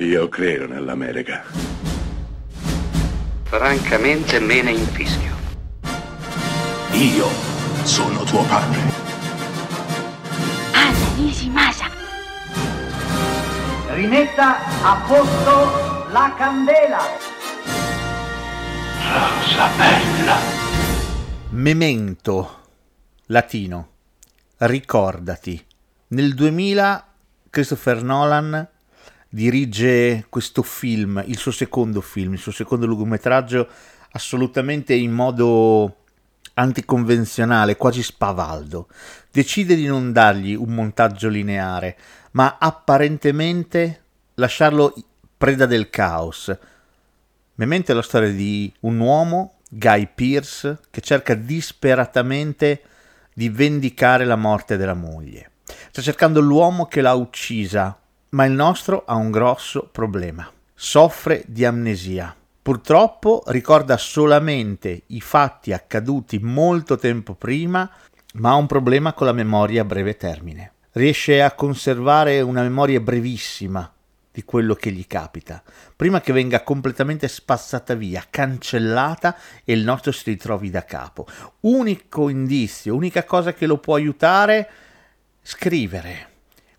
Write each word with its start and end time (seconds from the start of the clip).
Io 0.00 0.28
credo 0.28 0.68
nell'America. 0.68 1.42
Francamente 3.42 4.38
me 4.38 4.62
ne 4.62 4.70
infischio. 4.70 5.34
Io 6.92 7.26
sono 7.82 8.22
tuo 8.22 8.44
padre. 8.44 8.78
Anna 10.70 11.14
Nishimasa. 11.16 11.86
Rimetta 13.88 14.58
a 14.84 15.04
posto 15.04 16.06
la 16.12 16.32
candela. 16.38 17.00
Rosa 19.02 19.68
bella. 19.76 20.36
Memento, 21.50 22.60
latino, 23.26 23.88
ricordati. 24.58 25.66
Nel 26.10 26.34
2000 26.34 27.04
Christopher 27.50 28.04
Nolan 28.04 28.76
dirige 29.28 30.26
questo 30.28 30.62
film, 30.62 31.22
il 31.26 31.36
suo 31.36 31.50
secondo 31.50 32.00
film, 32.00 32.32
il 32.34 32.38
suo 32.38 32.52
secondo 32.52 32.86
lungometraggio, 32.86 33.68
assolutamente 34.12 34.94
in 34.94 35.12
modo 35.12 35.96
anticonvenzionale, 36.54 37.76
quasi 37.76 38.02
spavaldo. 38.02 38.88
Decide 39.30 39.74
di 39.74 39.86
non 39.86 40.12
dargli 40.12 40.54
un 40.54 40.74
montaggio 40.74 41.28
lineare, 41.28 41.96
ma 42.32 42.56
apparentemente 42.58 44.02
lasciarlo 44.34 44.94
preda 45.36 45.66
del 45.66 45.90
caos. 45.90 46.56
Memento 47.54 47.92
è 47.92 47.94
la 47.94 48.02
storia 48.02 48.30
di 48.30 48.72
un 48.80 48.98
uomo, 48.98 49.58
Guy 49.68 50.08
Pierce, 50.14 50.78
che 50.90 51.00
cerca 51.00 51.34
disperatamente 51.34 52.82
di 53.34 53.48
vendicare 53.48 54.24
la 54.24 54.36
morte 54.36 54.76
della 54.76 54.94
moglie. 54.94 55.50
Sta 55.90 56.02
cercando 56.02 56.40
l'uomo 56.40 56.86
che 56.86 57.00
l'ha 57.00 57.14
uccisa 57.14 57.96
ma 58.30 58.44
il 58.44 58.52
nostro 58.52 59.04
ha 59.06 59.14
un 59.14 59.30
grosso 59.30 59.88
problema. 59.90 60.50
Soffre 60.74 61.44
di 61.46 61.64
amnesia. 61.64 62.34
Purtroppo 62.60 63.42
ricorda 63.46 63.96
solamente 63.96 65.04
i 65.06 65.20
fatti 65.20 65.72
accaduti 65.72 66.38
molto 66.38 66.98
tempo 66.98 67.34
prima, 67.34 67.90
ma 68.34 68.50
ha 68.50 68.54
un 68.56 68.66
problema 68.66 69.14
con 69.14 69.26
la 69.26 69.32
memoria 69.32 69.82
a 69.82 69.86
breve 69.86 70.16
termine. 70.16 70.72
Riesce 70.92 71.42
a 71.42 71.52
conservare 71.52 72.40
una 72.40 72.62
memoria 72.62 73.00
brevissima 73.00 73.90
di 74.30 74.44
quello 74.44 74.74
che 74.74 74.92
gli 74.92 75.06
capita, 75.06 75.62
prima 75.96 76.20
che 76.20 76.32
venga 76.32 76.62
completamente 76.62 77.26
spazzata 77.26 77.94
via, 77.94 78.24
cancellata 78.28 79.36
e 79.64 79.72
il 79.72 79.82
nostro 79.82 80.12
si 80.12 80.30
ritrovi 80.30 80.70
da 80.70 80.84
capo. 80.84 81.26
Unico 81.60 82.28
indizio, 82.28 82.94
unica 82.94 83.24
cosa 83.24 83.54
che 83.54 83.66
lo 83.66 83.78
può 83.78 83.94
aiutare, 83.94 84.68
scrivere 85.42 86.36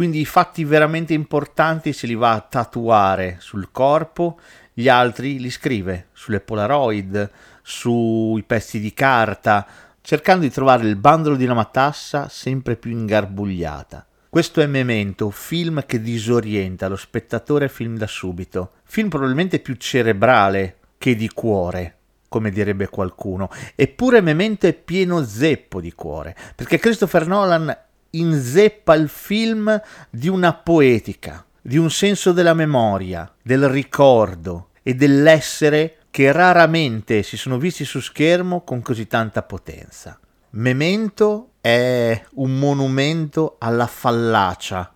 quindi 0.00 0.20
i 0.20 0.24
fatti 0.24 0.64
veramente 0.64 1.12
importanti 1.12 1.92
se 1.92 2.06
li 2.06 2.14
va 2.14 2.32
a 2.32 2.40
tatuare 2.40 3.36
sul 3.38 3.68
corpo, 3.70 4.40
gli 4.72 4.88
altri 4.88 5.38
li 5.38 5.50
scrive 5.50 6.06
sulle 6.14 6.40
Polaroid, 6.40 7.30
sui 7.60 8.42
pezzi 8.44 8.80
di 8.80 8.94
carta, 8.94 9.66
cercando 10.00 10.44
di 10.46 10.50
trovare 10.50 10.88
il 10.88 10.96
bandolo 10.96 11.36
di 11.36 11.44
una 11.44 11.52
matassa 11.52 12.30
sempre 12.30 12.76
più 12.76 12.92
ingarbugliata. 12.92 14.06
Questo 14.30 14.62
è 14.62 14.66
Memento, 14.66 15.28
film 15.28 15.84
che 15.84 16.00
disorienta 16.00 16.88
lo 16.88 16.96
spettatore 16.96 17.68
film 17.68 17.98
da 17.98 18.06
subito, 18.06 18.70
film 18.84 19.10
probabilmente 19.10 19.58
più 19.58 19.74
cerebrale 19.74 20.78
che 20.96 21.14
di 21.14 21.28
cuore, 21.28 21.96
come 22.26 22.50
direbbe 22.50 22.88
qualcuno. 22.88 23.50
Eppure 23.74 24.22
Memento 24.22 24.66
è 24.66 24.72
pieno 24.72 25.22
zeppo 25.22 25.78
di 25.78 25.92
cuore, 25.92 26.34
perché 26.54 26.78
Christopher 26.78 27.26
Nolan 27.26 27.88
inzeppa 28.10 28.94
il 28.94 29.08
film 29.08 29.80
di 30.08 30.28
una 30.28 30.54
poetica, 30.54 31.44
di 31.60 31.76
un 31.76 31.90
senso 31.90 32.32
della 32.32 32.54
memoria, 32.54 33.32
del 33.42 33.68
ricordo 33.68 34.70
e 34.82 34.94
dell'essere 34.94 35.98
che 36.10 36.32
raramente 36.32 37.22
si 37.22 37.36
sono 37.36 37.58
visti 37.58 37.84
su 37.84 38.00
schermo 38.00 38.62
con 38.62 38.82
così 38.82 39.06
tanta 39.06 39.42
potenza. 39.42 40.18
Memento 40.50 41.52
è 41.60 42.20
un 42.34 42.58
monumento 42.58 43.56
alla 43.58 43.86
fallacia 43.86 44.92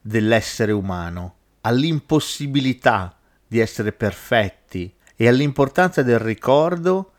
dell'essere 0.00 0.72
umano, 0.72 1.34
all'impossibilità 1.62 3.14
di 3.46 3.58
essere 3.58 3.92
perfetti 3.92 4.92
e 5.16 5.28
all'importanza 5.28 6.02
del 6.02 6.18
ricordo 6.18 7.12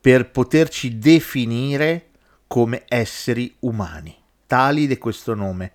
per 0.00 0.30
poterci 0.30 0.98
definire 0.98 2.08
come 2.46 2.84
esseri 2.88 3.54
umani 3.60 4.17
tali 4.48 4.88
di 4.88 4.98
questo 4.98 5.34
nome. 5.34 5.72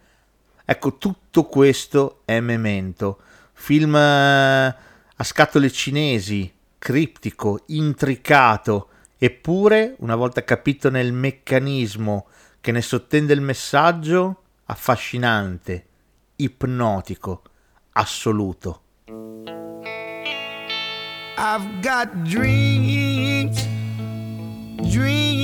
Ecco, 0.66 0.98
tutto 0.98 1.44
questo 1.44 2.22
è 2.26 2.40
Memento, 2.42 3.20
film 3.54 3.96
eh, 3.96 4.76
a 5.16 5.24
scatole 5.24 5.72
cinesi, 5.72 6.52
criptico, 6.78 7.62
intricato, 7.68 8.90
eppure, 9.18 9.96
una 10.00 10.16
volta 10.16 10.44
capito 10.44 10.90
nel 10.90 11.14
meccanismo 11.14 12.26
che 12.60 12.72
ne 12.72 12.82
sottende 12.82 13.34
il 13.34 13.42
messaggio, 13.42 14.42
affascinante, 14.66 15.86
ipnotico, 16.38 17.44
assoluto. 17.92 18.82
I've 21.38 21.80
got 21.82 22.10
dreams, 22.24 23.68
dreams 24.82 25.43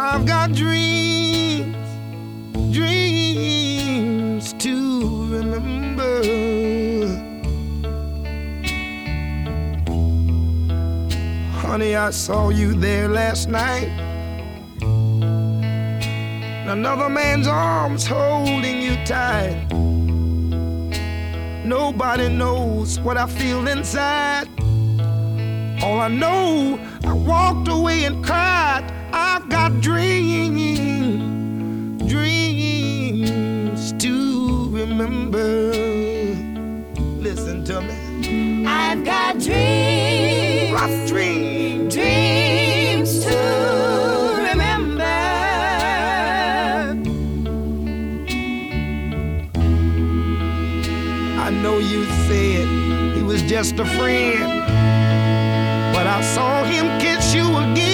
I've 0.00 0.24
got 0.26 0.52
dreams, 0.52 1.74
dreams 2.72 4.52
to 4.52 5.26
remember. 5.26 6.22
Honey, 11.58 11.96
I 11.96 12.10
saw 12.10 12.50
you 12.50 12.74
there 12.74 13.08
last 13.08 13.48
night. 13.48 13.88
Another 16.68 17.08
man's 17.08 17.48
arms 17.48 18.06
holding 18.06 18.80
you 18.80 19.04
tight. 19.04 19.66
Nobody 21.64 22.28
knows 22.28 23.00
what 23.00 23.16
I 23.16 23.26
feel 23.26 23.66
inside. 23.66 24.46
All 25.82 25.98
I 25.98 26.06
know, 26.06 26.78
I 27.02 27.12
walked 27.12 27.66
away 27.66 28.04
and 28.04 28.24
cried. 28.24 28.97
I've 29.12 29.48
got 29.48 29.80
dreams, 29.80 30.98
dreams 32.10 33.92
to 33.92 34.68
remember. 34.70 35.72
Listen 37.20 37.64
to 37.64 37.80
me. 37.80 38.66
I've 38.66 39.04
got 39.04 39.38
dreams. 39.38 40.72
Rough 40.72 41.08
dreams. 41.08 41.94
Dreams 41.94 43.24
to 43.24 43.38
remember. 44.50 45.02
I 51.40 51.50
know 51.62 51.78
you 51.78 52.04
said 52.26 52.68
he 53.16 53.22
was 53.22 53.42
just 53.42 53.78
a 53.78 53.84
friend, 53.84 54.64
but 55.94 56.06
I 56.06 56.20
saw 56.22 56.64
him 56.64 57.00
kiss 57.00 57.34
you 57.34 57.56
again 57.56 57.87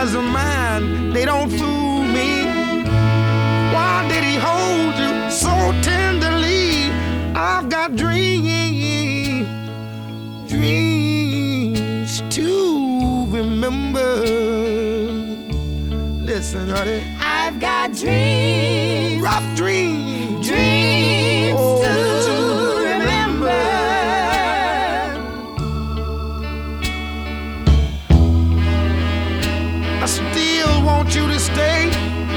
eyes 0.00 0.14
of 0.14 0.24
mine, 0.24 1.12
they 1.12 1.26
don't 1.26 1.50
fool 1.50 2.02
me. 2.02 2.44
Why 3.74 4.06
did 4.08 4.24
he 4.24 4.36
hold 4.36 4.94
you 4.98 5.30
so 5.30 5.54
tenderly? 5.82 6.90
I've 7.34 7.68
got 7.68 7.96
dreams, 7.96 9.46
dreams 10.48 12.22
to 12.30 13.26
remember. 13.28 14.22
Listen, 16.24 16.70
honey. 16.70 17.02
I've 17.20 17.60
got 17.60 17.92
dreams. 17.92 19.22
Rough 19.22 19.54
dreams. 19.54 20.48
Dreams 20.48 21.09
still 30.32 30.84
want 30.84 31.14
you 31.14 31.26
to 31.28 31.38
stay. 31.38 32.29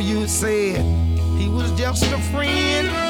You 0.00 0.26
said 0.26 0.82
he 1.38 1.48
was 1.48 1.70
just 1.72 2.04
a 2.04 2.18
friend. 2.32 3.09